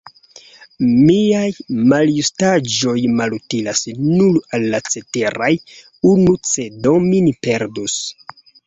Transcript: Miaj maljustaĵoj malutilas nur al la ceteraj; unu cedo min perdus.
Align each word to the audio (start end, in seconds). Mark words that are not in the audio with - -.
Miaj 1.09 1.43
maljustaĵoj 1.91 2.95
malutilas 3.19 3.85
nur 4.01 4.41
al 4.59 4.67
la 4.73 4.83
ceteraj; 4.89 5.55
unu 6.17 6.39
cedo 6.55 7.01
min 7.11 7.35
perdus. 7.49 8.03